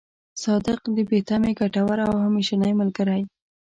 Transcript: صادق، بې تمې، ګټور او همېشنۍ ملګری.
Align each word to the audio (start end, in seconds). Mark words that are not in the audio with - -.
صادق، 0.43 0.81
بې 1.09 1.19
تمې، 1.27 1.51
ګټور 1.59 1.97
او 2.07 2.13
همېشنۍ 2.25 2.71
ملګری. 2.81 3.21